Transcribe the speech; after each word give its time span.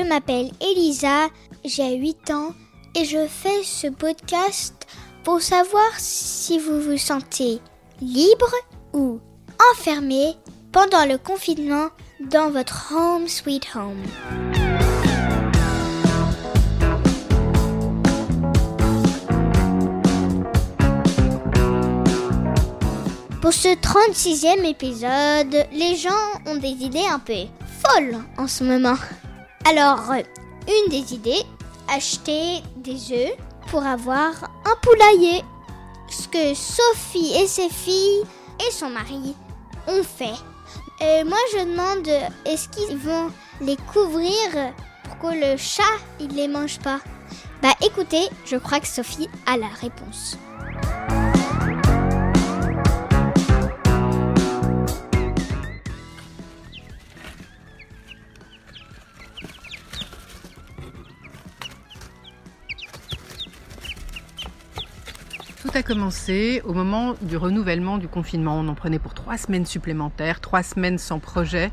je 0.00 0.08
m'appelle 0.08 0.50
Elisa, 0.60 1.28
j'ai 1.64 1.96
8 1.96 2.30
ans 2.30 2.54
et 2.94 3.04
je 3.04 3.26
fais 3.26 3.62
ce 3.62 3.88
podcast 3.88 4.86
pour 5.24 5.42
savoir 5.42 5.90
si 5.98 6.58
vous 6.58 6.80
vous 6.80 6.96
sentez 6.96 7.60
libre 8.00 8.50
ou 8.94 9.20
enfermé 9.72 10.36
pendant 10.72 11.04
le 11.04 11.18
confinement 11.18 11.88
dans 12.20 12.50
votre 12.50 12.94
home 12.96 13.28
sweet 13.28 13.68
home. 13.74 14.02
Pour 23.42 23.52
ce 23.52 23.68
36e 23.68 24.64
épisode, 24.64 25.66
les 25.72 25.96
gens 25.96 26.10
ont 26.46 26.56
des 26.56 26.68
idées 26.68 27.06
un 27.10 27.18
peu 27.18 27.44
folles 27.82 28.18
en 28.38 28.46
ce 28.46 28.64
moment. 28.64 28.96
Alors, 29.68 30.12
une 30.66 30.90
des 30.90 31.14
idées, 31.14 31.42
acheter 31.88 32.62
des 32.76 33.12
œufs 33.12 33.36
pour 33.68 33.84
avoir 33.84 34.32
un 34.64 34.76
poulailler. 34.82 35.42
Ce 36.08 36.26
que 36.28 36.54
Sophie 36.54 37.34
et 37.40 37.46
ses 37.46 37.68
filles 37.68 38.24
et 38.66 38.72
son 38.72 38.90
mari 38.90 39.34
ont 39.86 40.02
fait. 40.02 40.34
Et 41.00 41.24
moi 41.24 41.38
je 41.52 41.64
demande, 41.64 42.08
est-ce 42.44 42.68
qu'ils 42.68 42.96
vont 42.96 43.30
les 43.60 43.76
couvrir 43.92 44.74
pour 45.04 45.18
que 45.18 45.34
le 45.34 45.56
chat 45.56 45.82
il 46.18 46.34
les 46.34 46.48
mange 46.48 46.78
pas? 46.80 47.00
Bah 47.62 47.74
écoutez, 47.82 48.28
je 48.44 48.56
crois 48.56 48.80
que 48.80 48.86
Sophie 48.86 49.28
a 49.46 49.56
la 49.56 49.68
réponse. 49.68 50.36
Tout 65.70 65.78
a 65.78 65.82
commencé 65.84 66.62
au 66.64 66.72
moment 66.72 67.14
du 67.22 67.36
renouvellement 67.36 67.98
du 67.98 68.08
confinement. 68.08 68.58
On 68.58 68.66
en 68.66 68.74
prenait 68.74 68.98
pour 68.98 69.14
trois 69.14 69.36
semaines 69.36 69.66
supplémentaires, 69.66 70.40
trois 70.40 70.64
semaines 70.64 70.98
sans 70.98 71.20
projet, 71.20 71.70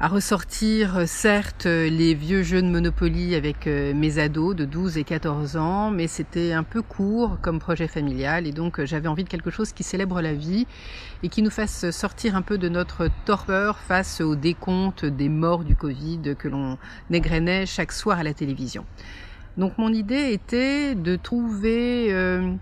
à 0.00 0.08
ressortir 0.08 1.06
certes 1.06 1.66
les 1.66 2.14
vieux 2.14 2.42
jeux 2.42 2.62
de 2.62 2.66
Monopoly 2.66 3.36
avec 3.36 3.68
euh, 3.68 3.94
mes 3.94 4.18
ados 4.18 4.56
de 4.56 4.64
12 4.64 4.98
et 4.98 5.04
14 5.04 5.56
ans, 5.56 5.92
mais 5.92 6.08
c'était 6.08 6.52
un 6.52 6.64
peu 6.64 6.82
court 6.82 7.38
comme 7.40 7.60
projet 7.60 7.86
familial 7.86 8.48
et 8.48 8.52
donc 8.52 8.80
euh, 8.80 8.86
j'avais 8.86 9.06
envie 9.06 9.22
de 9.22 9.28
quelque 9.28 9.50
chose 9.50 9.72
qui 9.72 9.84
célèbre 9.84 10.20
la 10.20 10.32
vie 10.32 10.66
et 11.22 11.28
qui 11.28 11.42
nous 11.42 11.50
fasse 11.50 11.90
sortir 11.90 12.34
un 12.34 12.42
peu 12.42 12.58
de 12.58 12.68
notre 12.68 13.08
torpeur 13.24 13.78
face 13.78 14.20
au 14.20 14.34
décompte 14.34 15.04
des 15.04 15.28
morts 15.28 15.62
du 15.62 15.76
Covid 15.76 16.34
que 16.36 16.48
l'on 16.48 16.76
égrenait 17.12 17.66
chaque 17.66 17.92
soir 17.92 18.18
à 18.18 18.24
la 18.24 18.34
télévision. 18.34 18.84
Donc 19.56 19.78
mon 19.78 19.92
idée 19.92 20.32
était 20.32 20.96
de 20.96 21.14
trouver 21.14 22.08
euh, 22.10 22.52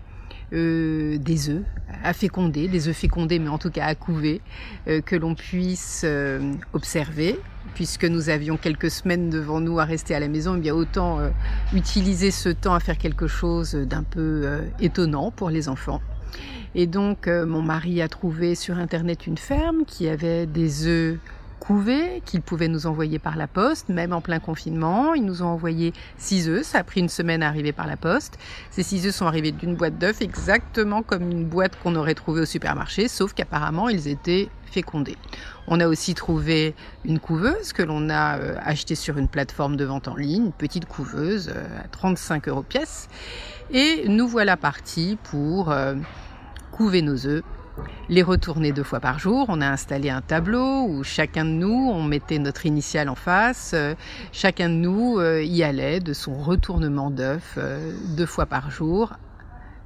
euh, 0.53 1.17
des 1.17 1.49
œufs 1.49 1.63
à 2.03 2.13
féconder, 2.13 2.67
des 2.67 2.87
œufs 2.87 2.95
fécondés 2.95 3.39
mais 3.39 3.49
en 3.49 3.57
tout 3.57 3.69
cas 3.69 3.85
à 3.85 3.95
couver, 3.95 4.41
euh, 4.87 5.01
que 5.01 5.15
l'on 5.15 5.35
puisse 5.35 6.01
euh, 6.05 6.53
observer, 6.73 7.39
puisque 7.75 8.05
nous 8.05 8.29
avions 8.29 8.57
quelques 8.57 8.89
semaines 8.89 9.29
devant 9.29 9.59
nous 9.59 9.79
à 9.79 9.85
rester 9.85 10.15
à 10.15 10.19
la 10.19 10.27
maison, 10.27 10.55
eh 10.55 10.59
bien 10.59 10.73
autant 10.73 11.19
utiliser 11.73 12.31
ce 12.31 12.49
temps 12.49 12.73
à 12.73 12.79
faire 12.79 12.97
quelque 12.97 13.27
chose 13.27 13.73
d'un 13.75 14.03
peu 14.03 14.61
étonnant 14.79 15.31
pour 15.31 15.49
les 15.49 15.69
enfants. 15.69 16.01
Et 16.73 16.87
donc 16.87 17.27
mon 17.27 17.61
mari 17.61 18.01
a 18.01 18.07
trouvé 18.07 18.55
sur 18.55 18.77
internet 18.77 19.27
une 19.27 19.37
ferme 19.37 19.85
qui 19.85 20.07
avait 20.07 20.45
des 20.45 20.87
œufs 20.87 21.19
couvés 21.59 22.21
qu'ils 22.25 22.41
pouvaient 22.41 22.67
nous 22.67 22.87
envoyer 22.87 23.19
par 23.19 23.35
la 23.37 23.47
poste, 23.47 23.89
même 23.89 24.13
en 24.13 24.21
plein 24.21 24.39
confinement. 24.39 25.13
Ils 25.13 25.23
nous 25.23 25.43
ont 25.43 25.47
envoyé 25.47 25.93
six 26.17 26.49
œufs. 26.49 26.65
Ça 26.65 26.79
a 26.79 26.83
pris 26.83 27.01
une 27.01 27.09
semaine 27.09 27.43
à 27.43 27.47
arriver 27.47 27.71
par 27.71 27.87
la 27.87 27.97
poste. 27.97 28.37
Ces 28.71 28.83
six 28.83 29.05
œufs 29.05 29.13
sont 29.13 29.27
arrivés 29.27 29.51
d'une 29.51 29.75
boîte 29.75 29.97
d'œufs, 29.97 30.21
exactement 30.21 31.03
comme 31.03 31.29
une 31.29 31.45
boîte 31.45 31.77
qu'on 31.81 31.95
aurait 31.95 32.15
trouvée 32.15 32.41
au 32.41 32.45
supermarché, 32.45 33.07
sauf 33.07 33.33
qu'apparemment 33.33 33.89
ils 33.89 34.07
étaient 34.07 34.49
fécondés. 34.65 35.17
On 35.67 35.79
a 35.79 35.87
aussi 35.87 36.15
trouvé 36.15 36.73
une 37.05 37.19
couveuse 37.19 37.73
que 37.73 37.83
l'on 37.83 38.09
a 38.09 38.39
euh, 38.39 38.55
achetée 38.63 38.95
sur 38.95 39.17
une 39.17 39.27
plateforme 39.27 39.75
de 39.75 39.85
vente 39.85 40.07
en 40.07 40.15
ligne, 40.15 40.45
une 40.45 40.51
petite 40.51 40.85
couveuse 40.85 41.51
euh, 41.55 41.83
à 41.83 41.87
35 41.87 42.47
euros 42.47 42.63
pièce. 42.63 43.07
Et 43.71 44.07
nous 44.07 44.27
voilà 44.27 44.57
partis 44.57 45.17
pour 45.23 45.71
euh, 45.71 45.95
couver 46.71 47.01
nos 47.01 47.27
œufs 47.27 47.43
les 48.09 48.23
retourner 48.23 48.71
deux 48.71 48.83
fois 48.83 48.99
par 48.99 49.19
jour. 49.19 49.45
On 49.49 49.61
a 49.61 49.67
installé 49.67 50.09
un 50.09 50.21
tableau 50.21 50.83
où 50.87 51.03
chacun 51.03 51.45
de 51.45 51.51
nous, 51.51 51.89
on 51.91 52.03
mettait 52.03 52.39
notre 52.39 52.65
initiale 52.65 53.09
en 53.09 53.15
face, 53.15 53.71
euh, 53.73 53.93
chacun 54.31 54.69
de 54.69 54.73
nous 54.73 55.19
euh, 55.19 55.43
y 55.43 55.63
allait 55.63 55.99
de 55.99 56.13
son 56.13 56.35
retournement 56.35 57.11
d'œuf 57.11 57.55
euh, 57.57 57.93
deux 58.15 58.25
fois 58.25 58.45
par 58.45 58.71
jour, 58.71 59.13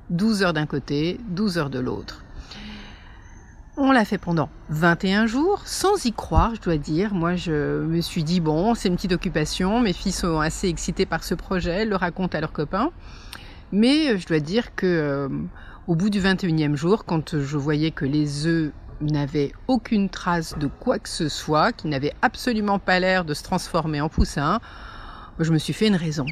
12 0.09 0.43
heures 0.43 0.53
d'un 0.53 0.65
côté, 0.65 1.19
12 1.29 1.57
heures 1.57 1.69
de 1.69 1.79
l'autre. 1.79 2.23
On 3.75 3.91
l'a 3.91 4.05
fait 4.05 4.19
pendant 4.19 4.49
21 4.69 5.25
jours, 5.25 5.63
sans 5.65 6.05
y 6.05 6.13
croire, 6.13 6.53
je 6.53 6.61
dois 6.61 6.77
dire. 6.77 7.15
Moi, 7.15 7.35
je 7.35 7.81
me 7.81 8.01
suis 8.01 8.23
dit, 8.23 8.39
bon, 8.39 8.75
c'est 8.75 8.87
une 8.87 8.95
petite 8.95 9.13
occupation. 9.13 9.79
Mes 9.79 9.93
filles 9.93 10.11
sont 10.11 10.39
assez 10.39 10.67
excitées 10.67 11.07
par 11.07 11.23
ce 11.23 11.33
projet, 11.33 11.83
le 11.83 11.95
racontent 11.95 12.37
à 12.37 12.41
leurs 12.41 12.51
copains. 12.51 12.91
Mais 13.71 14.19
je 14.19 14.27
dois 14.27 14.39
dire 14.39 14.75
que 14.75 15.27
au 15.87 15.95
bout 15.95 16.09
du 16.09 16.21
21e 16.21 16.75
jour, 16.75 17.05
quand 17.05 17.39
je 17.39 17.57
voyais 17.57 17.91
que 17.91 18.05
les 18.05 18.47
œufs 18.47 18.71
n'avaient 19.01 19.51
aucune 19.67 20.09
trace 20.09 20.57
de 20.57 20.67
quoi 20.67 20.99
que 20.99 21.09
ce 21.09 21.27
soit, 21.27 21.73
qui 21.73 21.87
n'avaient 21.87 22.13
absolument 22.21 22.79
pas 22.79 22.99
l'air 22.99 23.25
de 23.25 23.33
se 23.33 23.43
transformer 23.43 23.99
en 23.99 24.07
poussin, 24.07 24.59
je 25.39 25.51
me 25.51 25.57
suis 25.57 25.73
fait 25.73 25.87
une 25.87 25.95
raison. 25.95 26.25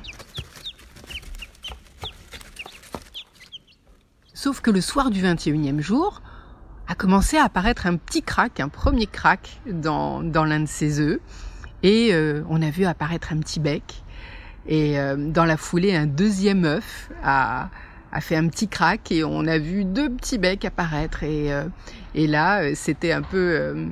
Sauf 4.34 4.62
que 4.62 4.72
le 4.72 4.82
soir 4.82 5.10
du 5.10 5.22
21e 5.22 5.82
jour, 5.82 6.22
a 6.88 6.96
commencé 6.96 7.38
à 7.38 7.46
apparaître 7.46 7.88
un 7.88 7.96
petit 7.96 8.22
crack, 8.22 8.60
un 8.60 8.68
premier 8.68 9.06
crack 9.06 9.62
dans, 9.66 10.22
dans 10.24 10.44
l'un 10.44 10.60
de 10.60 10.66
ces 10.66 11.00
œufs. 11.00 11.20
Et 11.84 12.14
euh, 12.14 12.44
on 12.50 12.62
a 12.62 12.70
vu 12.70 12.86
apparaître 12.86 13.32
un 13.32 13.38
petit 13.38 13.60
bec. 13.60 14.04
Et 14.68 15.00
euh, 15.00 15.16
dans 15.18 15.46
la 15.46 15.58
foulée, 15.58 15.96
un 15.96 16.06
deuxième 16.06 16.66
œuf 16.66 17.10
a, 17.24 17.70
a 18.12 18.22
fait 18.22 18.36
un 18.36 18.48
petit 18.48 18.68
crack 18.68 19.12
et 19.12 19.24
on 19.24 19.46
a 19.48 19.58
vu 19.58 19.86
deux 19.86 20.10
petits 20.10 20.38
becs 20.38 20.66
apparaître 20.66 21.24
et, 21.24 21.54
euh, 21.54 21.66
et 22.14 22.28
là 22.28 22.62
euh, 22.62 22.72
c'était 22.76 23.14
un 23.14 23.22
peu 23.22 23.38
euh, 23.38 23.88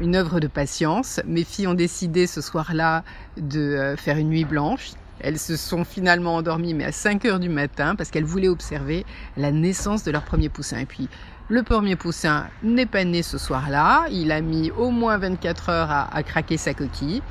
une 0.00 0.16
œuvre 0.16 0.40
de 0.40 0.46
patience. 0.46 1.20
Mes 1.26 1.44
filles 1.44 1.66
ont 1.66 1.74
décidé 1.74 2.26
ce 2.26 2.40
soir-là 2.40 3.02
de 3.36 3.94
faire 3.98 4.16
une 4.16 4.28
nuit 4.28 4.44
blanche. 4.44 4.90
Elles 5.20 5.38
se 5.38 5.56
sont 5.56 5.84
finalement 5.84 6.36
endormies 6.36 6.74
mais 6.74 6.84
à 6.84 6.92
5 6.92 7.24
heures 7.24 7.40
du 7.40 7.48
matin 7.48 7.96
parce 7.96 8.10
qu'elles 8.10 8.24
voulaient 8.24 8.48
observer 8.48 9.04
la 9.36 9.50
naissance 9.50 10.04
de 10.04 10.10
leur 10.10 10.22
premier 10.22 10.48
poussin. 10.48 10.78
Et 10.78 10.86
puis 10.86 11.08
le 11.48 11.62
premier 11.62 11.96
poussin 11.96 12.46
n'est 12.62 12.86
pas 12.86 13.04
né 13.04 13.22
ce 13.22 13.38
soir-là. 13.38 14.06
Il 14.10 14.30
a 14.30 14.40
mis 14.40 14.70
au 14.70 14.90
moins 14.90 15.18
24 15.18 15.70
heures 15.70 15.90
à, 15.90 16.14
à 16.14 16.22
craquer 16.22 16.58
sa 16.58 16.74
coquille. 16.74 17.22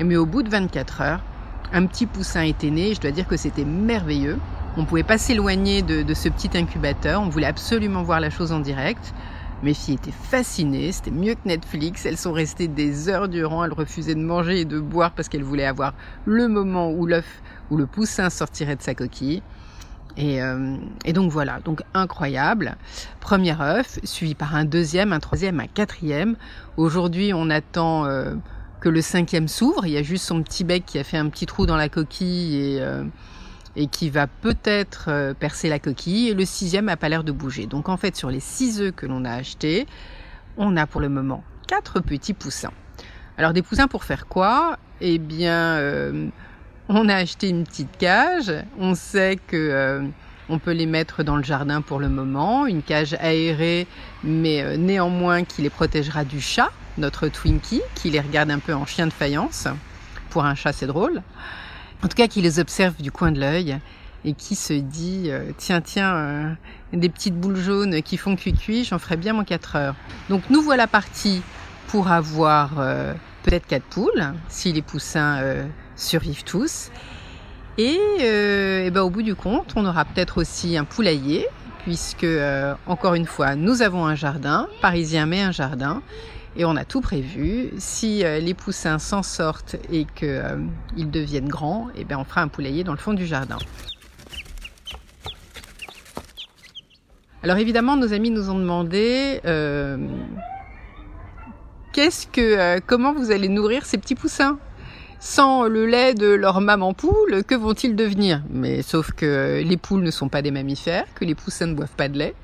Mais 0.00 0.16
au 0.16 0.26
bout 0.26 0.42
de 0.42 0.48
24 0.48 1.00
heures, 1.00 1.20
un 1.72 1.86
petit 1.86 2.06
poussin 2.06 2.42
était 2.42 2.70
né. 2.70 2.94
Je 2.94 3.00
dois 3.00 3.10
dire 3.10 3.26
que 3.26 3.36
c'était 3.36 3.64
merveilleux. 3.64 4.38
On 4.76 4.82
ne 4.82 4.86
pouvait 4.86 5.02
pas 5.02 5.16
s'éloigner 5.16 5.80
de, 5.80 6.12
ce 6.12 6.28
petit 6.28 6.50
incubateur. 6.56 7.22
On 7.22 7.28
voulait 7.28 7.46
absolument 7.46 8.02
voir 8.02 8.20
la 8.20 8.28
chose 8.28 8.52
en 8.52 8.60
direct. 8.60 9.14
Mes 9.62 9.72
filles 9.72 9.94
étaient 9.94 10.12
fascinées, 10.12 10.92
c'était 10.92 11.10
mieux 11.10 11.32
que 11.32 11.46
Netflix. 11.46 12.04
Elles 12.04 12.18
sont 12.18 12.32
restées 12.32 12.68
des 12.68 13.08
heures 13.08 13.28
durant. 13.28 13.64
Elles 13.64 13.72
refusaient 13.72 14.14
de 14.14 14.20
manger 14.20 14.60
et 14.60 14.64
de 14.66 14.78
boire 14.78 15.12
parce 15.12 15.30
qu'elles 15.30 15.42
voulaient 15.42 15.64
avoir 15.64 15.94
le 16.26 16.46
moment 16.46 16.90
où 16.90 17.06
l'œuf, 17.06 17.40
où 17.70 17.78
le 17.78 17.86
poussin 17.86 18.28
sortirait 18.28 18.76
de 18.76 18.82
sa 18.82 18.94
coquille. 18.94 19.42
Et, 20.18 20.42
euh, 20.42 20.76
donc 21.14 21.30
voilà, 21.30 21.60
donc 21.60 21.82
incroyable. 21.94 22.76
Premier 23.20 23.58
œuf, 23.58 23.98
suivi 24.04 24.34
par 24.34 24.54
un 24.54 24.66
deuxième, 24.66 25.14
un 25.14 25.20
troisième, 25.20 25.58
un 25.58 25.68
quatrième. 25.68 26.36
Aujourd'hui, 26.76 27.32
on 27.34 27.48
attend 27.48 28.04
euh, 28.04 28.34
que 28.80 28.90
le 28.90 29.00
cinquième 29.00 29.48
s'ouvre. 29.48 29.86
Il 29.86 29.92
y 29.92 29.96
a 29.96 30.02
juste 30.02 30.24
son 30.26 30.42
petit 30.42 30.64
bec 30.64 30.84
qui 30.84 30.98
a 30.98 31.04
fait 31.04 31.16
un 31.16 31.30
petit 31.30 31.46
trou 31.46 31.64
dans 31.64 31.76
la 31.76 31.88
coquille 31.88 32.56
et 32.56 32.82
euh, 32.82 33.04
et 33.76 33.86
qui 33.86 34.10
va 34.10 34.26
peut-être 34.26 35.06
euh, 35.08 35.34
percer 35.34 35.68
la 35.68 35.78
coquille. 35.78 36.30
Et 36.30 36.34
le 36.34 36.44
sixième 36.44 36.86
n'a 36.86 36.96
pas 36.96 37.08
l'air 37.08 37.22
de 37.22 37.32
bouger. 37.32 37.66
Donc 37.66 37.88
en 37.88 37.96
fait, 37.96 38.16
sur 38.16 38.30
les 38.30 38.40
six 38.40 38.80
œufs 38.80 38.94
que 38.94 39.06
l'on 39.06 39.24
a 39.24 39.32
achetés, 39.32 39.86
on 40.56 40.76
a 40.76 40.86
pour 40.86 41.00
le 41.00 41.08
moment 41.08 41.44
quatre 41.68 42.00
petits 42.00 42.32
poussins. 42.32 42.72
Alors 43.36 43.52
des 43.52 43.62
poussins 43.62 43.86
pour 43.86 44.04
faire 44.04 44.26
quoi? 44.26 44.78
Eh 45.00 45.18
bien, 45.18 45.76
euh, 45.76 46.28
on 46.88 47.08
a 47.08 47.16
acheté 47.16 47.50
une 47.50 47.64
petite 47.64 47.98
cage. 47.98 48.52
On 48.78 48.94
sait 48.94 49.36
que 49.46 49.56
euh, 49.56 50.02
on 50.48 50.58
peut 50.58 50.72
les 50.72 50.86
mettre 50.86 51.22
dans 51.22 51.36
le 51.36 51.42
jardin 51.42 51.82
pour 51.82 51.98
le 51.98 52.08
moment, 52.08 52.66
une 52.66 52.82
cage 52.82 53.14
aérée, 53.14 53.86
mais 54.24 54.78
néanmoins 54.78 55.44
qui 55.44 55.60
les 55.60 55.70
protégera 55.70 56.24
du 56.24 56.40
chat, 56.40 56.70
notre 56.98 57.28
Twinkie, 57.28 57.82
qui 57.96 58.10
les 58.10 58.20
regarde 58.20 58.50
un 58.50 58.60
peu 58.60 58.72
en 58.72 58.86
chien 58.86 59.06
de 59.06 59.12
faïence. 59.12 59.66
Pour 60.30 60.44
un 60.44 60.54
chat, 60.54 60.72
c'est 60.72 60.86
drôle 60.86 61.22
en 62.02 62.08
tout 62.08 62.16
cas 62.16 62.26
qui 62.26 62.42
les 62.42 62.58
observe 62.58 62.94
du 63.00 63.10
coin 63.10 63.32
de 63.32 63.40
l'œil 63.40 63.78
et 64.24 64.32
qui 64.32 64.54
se 64.54 64.72
dit 64.72 65.26
euh, 65.28 65.52
tiens 65.56 65.80
tiens 65.80 66.14
euh, 66.14 66.52
des 66.92 67.08
petites 67.08 67.38
boules 67.38 67.56
jaunes 67.56 68.02
qui 68.02 68.16
font 68.16 68.36
cuit 68.36 68.84
j'en 68.84 68.98
ferai 68.98 69.16
bien 69.16 69.32
mon 69.32 69.44
4 69.44 69.76
heures. 69.76 69.94
Donc 70.28 70.42
nous 70.50 70.62
voilà 70.62 70.86
partis 70.86 71.42
pour 71.88 72.10
avoir 72.10 72.78
euh, 72.78 73.14
peut-être 73.44 73.66
quatre 73.66 73.84
poules 73.84 74.32
si 74.48 74.72
les 74.72 74.82
poussins 74.82 75.40
survivent 75.94 76.44
tous. 76.44 76.90
Et, 77.78 77.98
et 78.18 78.90
ben, 78.90 79.02
au 79.02 79.10
bout 79.10 79.22
du 79.22 79.34
compte, 79.34 79.74
on 79.76 79.84
aura 79.84 80.04
peut-être 80.04 80.38
aussi 80.38 80.76
un 80.78 80.84
poulailler, 80.84 81.46
puisque, 81.84 82.26
encore 82.86 83.14
une 83.14 83.26
fois, 83.26 83.54
nous 83.54 83.82
avons 83.82 84.06
un 84.06 84.14
jardin, 84.14 84.66
parisien 84.80 85.26
mais 85.26 85.42
un 85.42 85.52
jardin, 85.52 86.02
et 86.56 86.64
on 86.64 86.76
a 86.76 86.84
tout 86.84 87.00
prévu. 87.00 87.70
Si 87.78 88.24
euh, 88.24 88.38
les 88.38 88.54
poussins 88.54 88.98
s'en 88.98 89.22
sortent 89.22 89.76
et 89.90 90.04
qu'ils 90.04 90.28
euh, 90.28 90.56
deviennent 90.96 91.48
grands, 91.48 91.88
eh 91.96 92.04
bien 92.04 92.18
on 92.18 92.24
fera 92.24 92.40
un 92.40 92.48
poulailler 92.48 92.84
dans 92.84 92.92
le 92.92 92.98
fond 92.98 93.12
du 93.12 93.26
jardin. 93.26 93.58
Alors 97.42 97.58
évidemment, 97.58 97.96
nos 97.96 98.12
amis 98.12 98.30
nous 98.30 98.50
ont 98.50 98.58
demandé 98.58 99.40
euh, 99.44 99.98
qu'est-ce 101.92 102.26
que, 102.26 102.80
comment 102.80 103.12
vous 103.12 103.30
allez 103.30 103.48
nourrir 103.48 103.84
ces 103.86 103.98
petits 103.98 104.16
poussins? 104.16 104.58
Sans 105.20 105.64
le 105.64 105.86
lait 105.86 106.14
de 106.14 106.28
leur 106.28 106.60
maman 106.60 106.94
poule, 106.94 107.42
que 107.44 107.54
vont-ils 107.54 107.96
devenir? 107.96 108.42
Mais 108.50 108.82
sauf 108.82 109.12
que 109.12 109.62
les 109.64 109.76
poules 109.76 110.02
ne 110.02 110.10
sont 110.10 110.28
pas 110.28 110.42
des 110.42 110.50
mammifères, 110.50 111.06
que 111.14 111.24
les 111.24 111.34
poussins 111.34 111.66
ne 111.66 111.74
boivent 111.74 111.96
pas 111.96 112.08
de 112.08 112.18
lait 112.18 112.34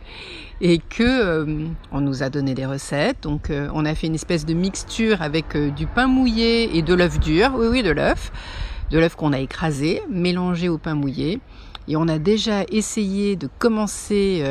et 0.63 0.79
que 0.79 1.03
euh, 1.03 1.67
on 1.91 2.01
nous 2.01 2.23
a 2.23 2.31
donné 2.31 2.55
des 2.55 2.65
recettes. 2.65 3.25
Donc 3.25 3.51
euh, 3.51 3.69
on 3.75 3.85
a 3.85 3.95
fait 3.95 4.07
une 4.07 4.15
espèce 4.15 4.47
de 4.47 4.55
mixture 4.55 5.21
avec 5.21 5.57
euh, 5.57 5.71
du 5.71 5.87
pain 5.87 6.07
mouillé 6.07 6.77
et 6.77 6.83
de 6.83 6.95
l'œuf 6.95 7.19
dur. 7.19 7.51
Oui 7.57 7.67
oui, 7.67 7.83
de 7.83 7.91
l'œuf, 7.91 8.31
de 8.91 8.99
l'œuf 8.99 9.17
qu'on 9.17 9.33
a 9.33 9.41
écrasé, 9.41 10.03
mélangé 10.09 10.69
au 10.69 10.79
pain 10.79 10.95
mouillé. 10.95 11.41
Et 11.89 11.97
on 11.97 12.07
a 12.07 12.19
déjà 12.19 12.63
essayé 12.71 13.35
de 13.35 13.49
commencer 13.59 14.45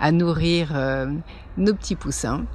à 0.00 0.10
nourrir 0.10 0.76
nos 1.56 1.72
petits 1.72 1.94
poussins 1.94 2.46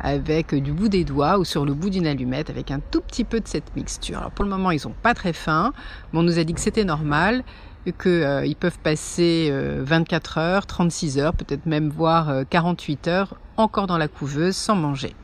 avec 0.00 0.54
du 0.54 0.72
bout 0.72 0.88
des 0.88 1.04
doigts 1.04 1.38
ou 1.38 1.44
sur 1.44 1.64
le 1.64 1.74
bout 1.74 1.90
d'une 1.90 2.06
allumette 2.06 2.50
avec 2.50 2.70
un 2.70 2.80
tout 2.80 3.00
petit 3.00 3.24
peu 3.24 3.40
de 3.40 3.48
cette 3.48 3.74
mixture. 3.76 4.18
Alors 4.18 4.30
pour 4.30 4.44
le 4.44 4.50
moment, 4.50 4.70
ils 4.70 4.80
sont 4.80 4.94
pas 5.02 5.14
très 5.14 5.32
fins, 5.32 5.72
mais 6.12 6.18
on 6.18 6.22
nous 6.22 6.38
a 6.38 6.44
dit 6.44 6.54
que 6.54 6.60
c'était 6.60 6.84
normal 6.84 7.44
qu'ils 7.92 8.10
euh, 8.24 8.52
peuvent 8.58 8.78
passer 8.78 9.52
24 9.52 10.38
euh, 10.38 10.40
heures, 10.40 10.66
36 10.66 11.18
heures, 11.18 11.34
peut-être 11.34 11.66
même 11.66 11.88
voire 11.88 12.44
48 12.50 13.08
euh, 13.08 13.10
heures 13.10 13.34
encore 13.56 13.86
dans 13.86 13.98
la 13.98 14.08
couveuse 14.08 14.56
sans 14.56 14.74
manger. 14.74 15.14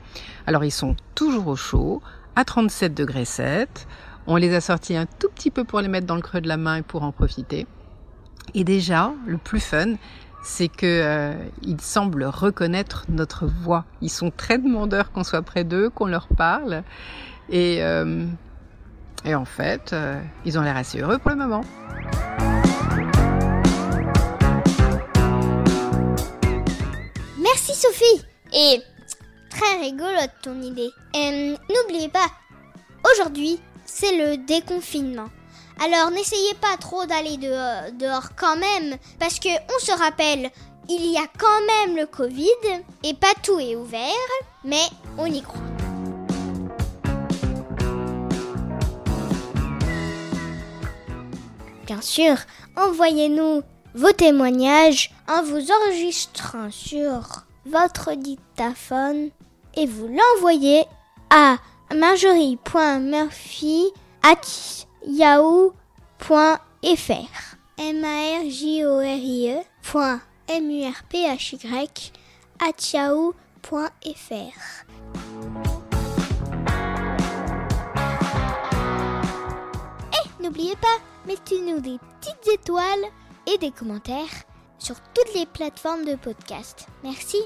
Alors 0.46 0.64
ils 0.64 0.70
sont 0.70 0.96
toujours 1.14 1.48
au 1.48 1.56
chaud, 1.56 2.02
à 2.36 2.44
37 2.44 2.94
degrés 2.94 3.24
7. 3.24 3.86
On 4.26 4.36
les 4.36 4.54
a 4.54 4.60
sortis 4.60 4.96
un 4.96 5.06
tout 5.06 5.28
petit 5.34 5.50
peu 5.50 5.64
pour 5.64 5.80
les 5.80 5.88
mettre 5.88 6.06
dans 6.06 6.14
le 6.14 6.22
creux 6.22 6.40
de 6.40 6.48
la 6.48 6.56
main 6.56 6.76
et 6.76 6.82
pour 6.82 7.02
en 7.02 7.10
profiter. 7.10 7.66
Et 8.54 8.64
déjà, 8.64 9.12
le 9.26 9.38
plus 9.38 9.60
fun, 9.60 9.94
c'est 10.42 10.68
que 10.68 11.34
ils 11.62 11.80
semblent 11.80 12.24
reconnaître 12.24 13.04
notre 13.08 13.46
voix. 13.46 13.84
Ils 14.00 14.10
sont 14.10 14.30
très 14.30 14.58
demandeurs 14.58 15.12
qu'on 15.12 15.24
soit 15.24 15.42
près 15.42 15.64
d'eux, 15.64 15.90
qu'on 15.90 16.06
leur 16.06 16.28
parle. 16.28 16.82
Et, 17.50 17.78
et 19.24 19.34
en 19.34 19.44
fait, 19.44 19.94
ils 20.44 20.58
ont 20.58 20.62
l'air 20.62 20.76
assez 20.76 21.00
heureux 21.00 21.18
pour 21.18 21.30
le 21.30 21.36
moment. 21.36 21.62
Merci 27.38 27.74
Sophie 27.74 28.24
Et 28.54 28.80
très 29.50 29.80
rigolote 29.80 30.32
ton 30.42 30.60
idée. 30.62 30.90
N'oubliez 31.14 32.08
pas, 32.08 32.26
aujourd'hui, 33.12 33.60
c'est 33.84 34.16
le 34.16 34.44
déconfinement. 34.44 35.28
Alors 35.84 36.12
n'essayez 36.12 36.54
pas 36.60 36.76
trop 36.76 37.06
d'aller 37.06 37.38
dehors, 37.38 38.36
quand 38.36 38.54
même, 38.54 38.96
parce 39.18 39.40
que 39.40 39.48
on 39.48 39.80
se 39.80 39.90
rappelle, 39.90 40.48
il 40.88 41.06
y 41.06 41.16
a 41.16 41.26
quand 41.36 41.66
même 41.66 41.96
le 41.96 42.06
Covid 42.06 42.84
et 43.02 43.14
pas 43.14 43.34
tout 43.42 43.58
est 43.58 43.74
ouvert, 43.74 43.98
mais 44.62 44.84
on 45.18 45.26
y 45.26 45.42
croit. 45.42 45.60
Bien 51.86 52.00
sûr, 52.00 52.36
envoyez-nous 52.76 53.62
vos 53.96 54.12
témoignages 54.12 55.10
en 55.28 55.42
vous 55.42 55.66
enregistrant 55.72 56.70
sur 56.70 57.42
votre 57.66 58.14
dictaphone 58.14 59.30
et 59.74 59.86
vous 59.86 60.06
l'envoyez 60.06 60.84
à 61.30 61.56
marjorie.murphy@yahoo.fr. 65.06 67.56
M 67.78 68.04
A 68.04 68.36
R 68.38 68.50
J 68.50 68.84
O 68.84 68.98
R 68.98 69.04
I 69.04 69.48
E 69.48 69.64
M 70.48 70.70
U 70.70 70.84
R 70.84 71.02
P 71.08 71.26
H 71.26 71.54
Y 71.64 72.12
at 72.60 72.92
yahoo.fr. 72.92 74.58
Et 80.12 80.42
n'oubliez 80.42 80.76
pas, 80.76 80.98
mettez-nous 81.26 81.80
des 81.80 81.98
petites 82.20 82.48
étoiles 82.52 83.06
et 83.46 83.56
des 83.58 83.70
commentaires 83.70 84.44
sur 84.78 84.96
toutes 85.14 85.34
les 85.34 85.46
plateformes 85.46 86.04
de 86.04 86.14
podcast. 86.14 86.86
Merci. 87.02 87.38